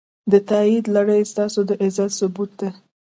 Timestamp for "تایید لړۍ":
0.49-1.21